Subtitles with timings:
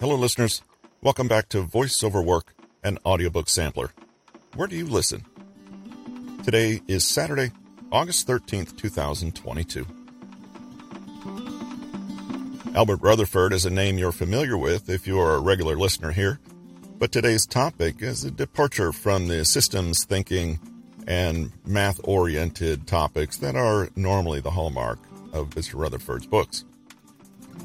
[0.00, 0.62] Hello, listeners.
[1.02, 3.90] Welcome back to VoiceOver Work, an audiobook sampler.
[4.54, 5.24] Where do you listen?
[6.44, 7.50] Today is Saturday,
[7.90, 9.84] August 13th, 2022.
[12.76, 16.38] Albert Rutherford is a name you're familiar with if you are a regular listener here,
[16.96, 20.60] but today's topic is a departure from the systems thinking
[21.08, 25.00] and math oriented topics that are normally the hallmark
[25.32, 25.74] of Mr.
[25.74, 26.64] Rutherford's books.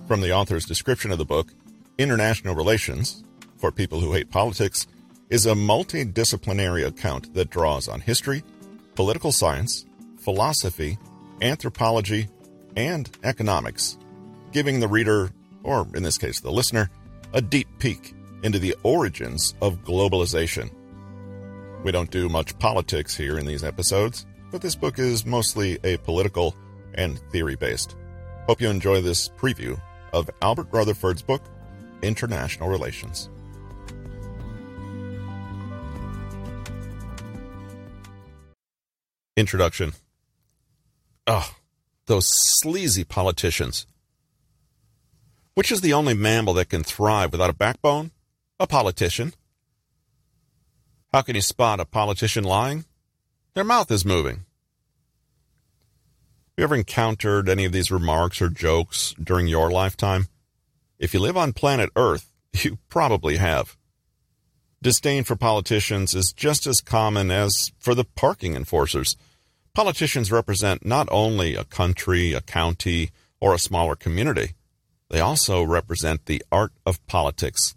[0.07, 1.53] From the author's description of the book,
[1.97, 3.23] International Relations,
[3.57, 4.87] for people who hate politics,
[5.29, 8.43] is a multidisciplinary account that draws on history,
[8.95, 9.85] political science,
[10.17, 10.97] philosophy,
[11.41, 12.27] anthropology,
[12.75, 13.97] and economics,
[14.51, 15.31] giving the reader,
[15.63, 16.89] or in this case the listener,
[17.33, 20.71] a deep peek into the origins of globalization.
[21.83, 25.97] We don't do much politics here in these episodes, but this book is mostly a
[25.97, 26.55] political
[26.95, 27.95] and theory based.
[28.47, 29.79] Hope you enjoy this preview
[30.11, 31.41] of Albert Rutherford's book,
[32.03, 33.29] International Relations.
[39.35, 39.93] Introduction.
[41.25, 41.55] Oh,
[42.05, 43.87] those sleazy politicians.
[45.55, 48.11] Which is the only mammal that can thrive without a backbone?
[48.59, 49.33] A politician.
[51.11, 52.85] How can you spot a politician lying?
[53.53, 54.35] Their mouth is moving.
[54.35, 54.45] Have
[56.57, 60.27] you ever encountered any of these remarks or jokes during your lifetime?
[61.03, 62.31] If you live on planet Earth,
[62.63, 63.75] you probably have.
[64.81, 69.17] Disdain for politicians is just as common as for the parking enforcers.
[69.73, 73.09] Politicians represent not only a country, a county,
[73.41, 74.53] or a smaller community,
[75.09, 77.75] they also represent the art of politics.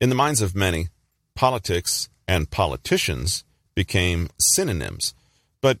[0.00, 0.86] In the minds of many,
[1.34, 3.42] politics and politicians
[3.74, 5.14] became synonyms.
[5.60, 5.78] But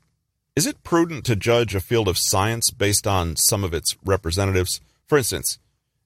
[0.56, 4.80] is it prudent to judge a field of science based on some of its representatives?
[5.06, 5.60] For instance,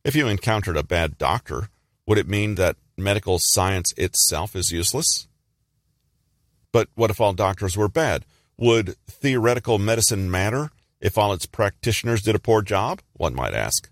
[0.05, 1.69] if you encountered a bad doctor,
[2.07, 5.27] would it mean that medical science itself is useless?
[6.73, 8.27] But what if all doctors were bad?
[8.59, 10.71] Would theoretical medicine matter
[11.01, 13.01] if all its practitioners did a poor job?
[13.15, 13.91] One might ask.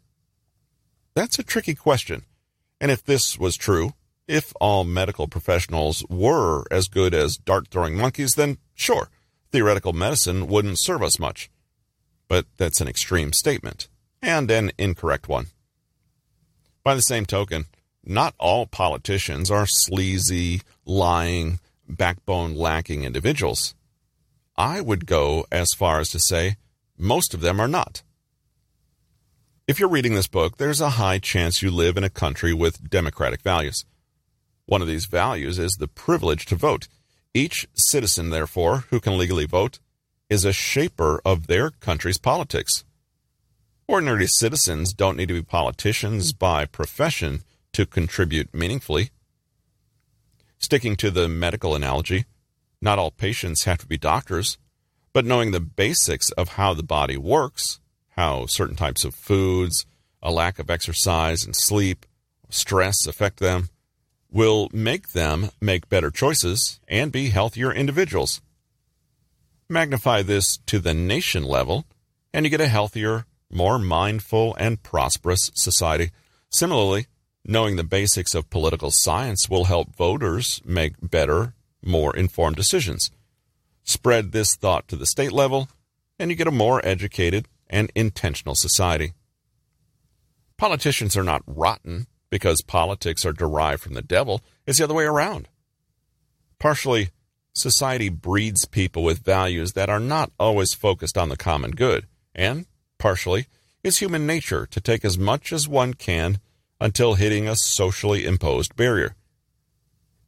[1.15, 2.25] That's a tricky question.
[2.81, 3.95] And if this was true,
[4.29, 9.09] if all medical professionals were as good as dart throwing monkeys, then sure,
[9.51, 11.51] theoretical medicine wouldn't serve us much.
[12.29, 13.89] But that's an extreme statement,
[14.21, 15.47] and an incorrect one.
[16.85, 17.67] By the same token,
[18.05, 23.75] not all politicians are sleazy, lying, backbone lacking individuals.
[24.57, 26.57] I would go as far as to say
[26.99, 28.03] most of them are not.
[29.69, 32.91] If you're reading this book, there's a high chance you live in a country with
[32.91, 33.85] democratic values.
[34.67, 36.89] One of these values is the privilege to vote.
[37.33, 39.79] Each citizen, therefore, who can legally vote,
[40.29, 42.85] is a shaper of their country's politics.
[43.93, 47.43] Ordinary citizens don't need to be politicians by profession
[47.75, 49.11] to contribute meaningfully.
[50.59, 52.25] Sticking to the medical analogy,
[52.81, 54.57] not all patients have to be doctors,
[55.13, 57.81] but knowing the basics of how the body works
[58.17, 59.85] how certain types of foods,
[60.23, 62.07] a lack of exercise and sleep,
[62.49, 63.69] stress affect them,
[64.31, 68.41] will make them make better choices and be healthier individuals.
[69.69, 71.85] Magnify this to the nation level,
[72.33, 76.11] and you get a healthier, more mindful, and prosperous society.
[76.51, 77.07] Similarly,
[77.45, 83.11] knowing the basics of political science will help voters make better, more informed decisions.
[83.85, 85.69] Spread this thought to the state level,
[86.19, 89.15] and you get a more educated, and intentional society.
[90.59, 95.05] Politicians are not rotten because politics are derived from the devil, it's the other way
[95.05, 95.49] around.
[96.59, 97.11] Partially,
[97.55, 102.67] society breeds people with values that are not always focused on the common good, and
[103.03, 103.47] partially,
[103.83, 106.39] is human nature to take as much as one can
[106.81, 109.15] until hitting a socially imposed barrier.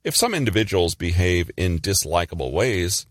[0.03, 3.07] If some individuals behave in dislikable ways,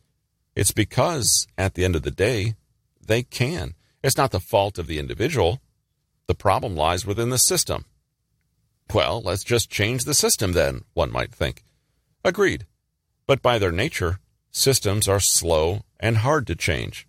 [0.56, 2.56] it's because, at the end of the day,
[3.02, 3.73] they can
[4.03, 5.61] it's not the fault of the individual.
[6.28, 7.85] The problem lies within the system.
[8.93, 11.64] Well, let's just change the system then, one might think.
[12.23, 12.67] Agreed.
[13.26, 14.20] But by their nature,
[14.52, 17.08] systems are slow and hard to change.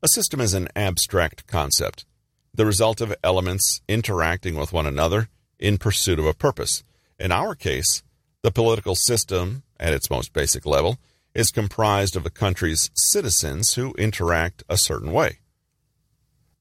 [0.00, 2.06] A system is an abstract concept,
[2.54, 5.28] the result of elements interacting with one another
[5.58, 6.84] in pursuit of a purpose.
[7.18, 8.04] In our case,
[8.42, 10.98] the political system, at its most basic level,
[11.34, 15.40] is comprised of a country's citizens who interact a certain way.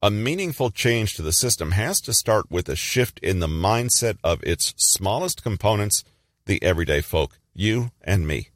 [0.02, 4.18] A meaningful change to the system has to start with a shift in the mindset
[4.24, 6.04] of its smallest components,
[6.48, 8.50] the everyday folk, you and me.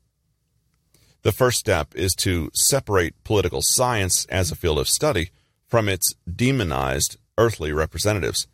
[1.24, 5.30] The first step is to separate political science as a field of study
[5.68, 8.48] from its demonized earthly representatives.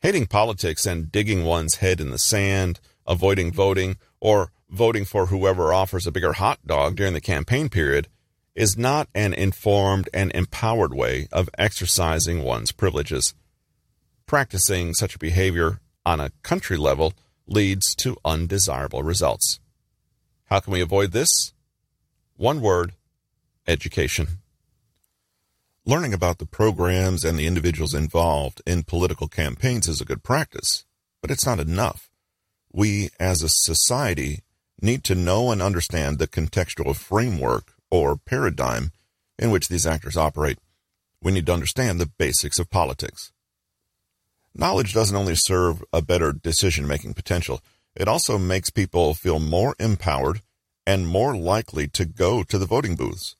[0.00, 5.72] Hating politics and digging one's head in the sand, avoiding voting, or voting for whoever
[5.72, 8.08] offers a bigger hot dog during the campaign period
[8.54, 13.34] is not an informed and empowered way of exercising one's privileges.
[14.26, 17.12] Practicing such a behavior on a country level
[17.46, 19.58] leads to undesirable results.
[20.50, 21.52] How can we avoid this?
[22.36, 22.94] One word
[23.68, 24.26] education.
[25.86, 30.84] Learning about the programs and the individuals involved in political campaigns is a good practice,
[31.22, 32.10] but it's not enough.
[32.72, 34.40] We, as a society,
[34.82, 38.90] need to know and understand the contextual framework or paradigm
[39.38, 40.58] in which these actors operate.
[41.22, 43.30] We need to understand the basics of politics.
[44.52, 47.60] Knowledge doesn't only serve a better decision making potential,
[47.96, 50.42] it also makes people feel more empowered
[50.86, 53.36] and more likely to go to the voting booths.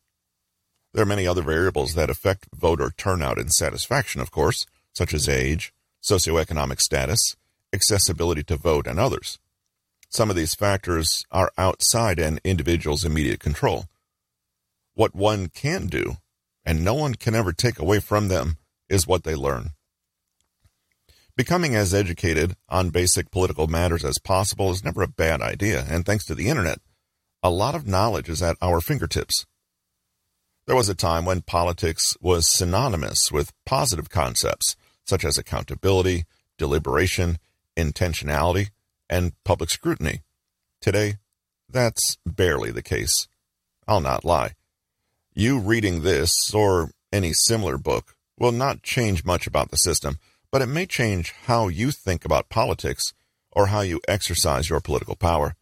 [0.93, 5.29] There are many other variables that affect voter turnout and satisfaction, of course, such as
[5.29, 7.37] age, socioeconomic status,
[7.73, 9.38] accessibility to vote, and others.
[10.08, 13.85] Some of these factors are outside an individual's immediate control.
[14.94, 16.17] What one can do,
[16.64, 18.58] and no one can ever take away from them,
[18.88, 19.70] is what they learn.
[21.37, 26.05] Becoming as educated on basic political matters as possible is never a bad idea, and
[26.05, 26.81] thanks to the internet,
[27.43, 29.47] a lot of knowledge is at our fingertips.
[30.67, 36.25] There was a time when politics was synonymous with positive concepts such as accountability,
[36.59, 37.38] deliberation,
[37.77, 38.69] intentionality,
[39.09, 40.21] and public scrutiny.
[40.81, 41.17] Today,
[41.69, 43.27] that's barely the case.
[43.88, 44.53] I'll not lie.
[45.35, 50.19] You reading this or any similar book will not change much about the system,
[50.50, 53.12] but it may change how you think about politics
[53.52, 55.55] or how you exercise your political power.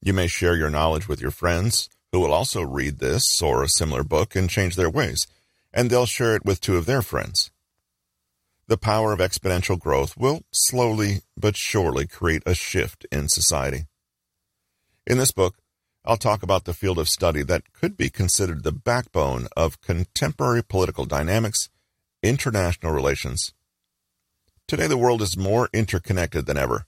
[0.00, 3.68] You may share your knowledge with your friends who will also read this or a
[3.68, 5.26] similar book and change their ways,
[5.72, 7.50] and they'll share it with two of their friends.
[8.68, 13.86] The power of exponential growth will slowly but surely create a shift in society.
[15.06, 15.56] In this book,
[16.04, 20.62] I'll talk about the field of study that could be considered the backbone of contemporary
[20.62, 21.70] political dynamics,
[22.22, 23.52] international relations.
[24.72, 26.86] Today, the world is more interconnected than ever.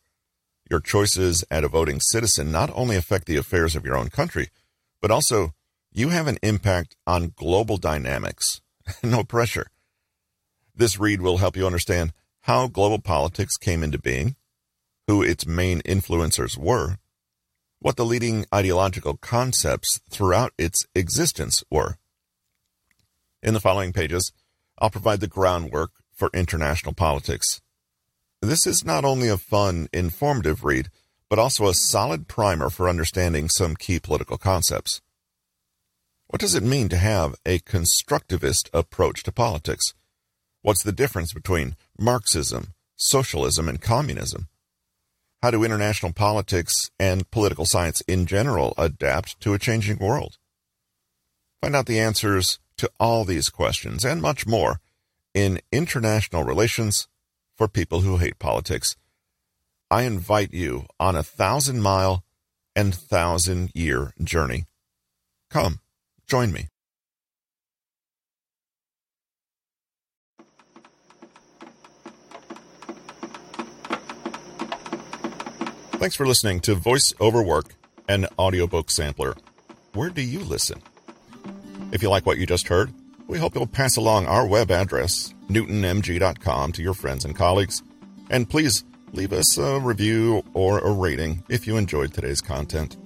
[0.71, 4.49] Your choices as a voting citizen not only affect the affairs of your own country,
[5.03, 5.53] but also
[5.93, 8.63] you have an impact on global dynamics.
[9.03, 9.67] no pressure.
[10.75, 12.15] This read will help you understand
[12.45, 14.37] how global politics came into being,
[15.07, 16.97] who its main influencers were,
[17.81, 21.99] what the leading ideological concepts throughout its existence were.
[23.43, 24.33] In the following pages,
[24.79, 27.61] I'll provide the groundwork for international politics.
[28.46, 30.88] This is not only a fun, informative read,
[31.31, 35.00] but also a solid primer for understanding some key political concepts.
[36.26, 39.94] What does it mean to have a constructivist approach to politics?
[40.62, 44.49] What's the difference between Marxism, socialism, and communism?
[45.43, 50.38] How do international politics and political science in general adapt to a changing world?
[51.61, 54.81] Find out the answers to all these questions and much more
[55.35, 57.08] in International Relations
[57.56, 58.97] for People Who Hate Politics.
[59.91, 62.25] I invite you on a thousand mile
[62.75, 64.65] and thousand year journey.
[65.51, 65.81] Come,
[66.27, 66.69] join me.
[76.05, 77.76] Thanks for listening to Voice Over Work,
[78.09, 79.35] an audiobook sampler.
[79.95, 80.83] Where do you listen?
[81.93, 82.93] If you like what you just heard,
[83.26, 87.83] we hope you'll pass along our web address, newtonmg.com, to your friends and colleagues.
[88.31, 92.97] And please leave us a review or a rating if you enjoyed today's content.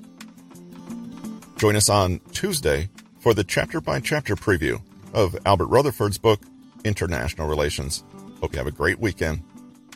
[1.56, 4.80] Join us on Tuesday for the chapter by chapter preview
[5.12, 6.40] of Albert Rutherford's book,
[6.84, 8.04] International Relations.
[8.40, 9.42] Hope you have a great weekend.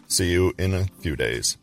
[0.08, 1.56] See you in a few days.